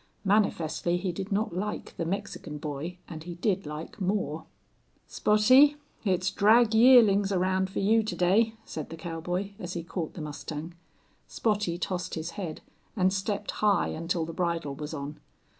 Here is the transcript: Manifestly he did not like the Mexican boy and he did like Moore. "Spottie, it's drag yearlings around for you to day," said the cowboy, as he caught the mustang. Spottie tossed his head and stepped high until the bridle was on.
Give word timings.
Manifestly 0.25 0.97
he 0.97 1.11
did 1.11 1.31
not 1.31 1.55
like 1.55 1.95
the 1.95 2.05
Mexican 2.05 2.57
boy 2.57 2.97
and 3.07 3.21
he 3.25 3.35
did 3.35 3.67
like 3.67 4.01
Moore. 4.01 4.47
"Spottie, 5.07 5.75
it's 6.03 6.31
drag 6.31 6.73
yearlings 6.73 7.31
around 7.31 7.69
for 7.69 7.77
you 7.77 8.01
to 8.01 8.15
day," 8.15 8.55
said 8.65 8.89
the 8.89 8.97
cowboy, 8.97 9.51
as 9.59 9.73
he 9.73 9.83
caught 9.83 10.15
the 10.15 10.21
mustang. 10.21 10.73
Spottie 11.29 11.77
tossed 11.79 12.15
his 12.15 12.31
head 12.31 12.61
and 12.95 13.13
stepped 13.13 13.51
high 13.61 13.89
until 13.89 14.25
the 14.25 14.33
bridle 14.33 14.73
was 14.73 14.91
on. 14.95 15.19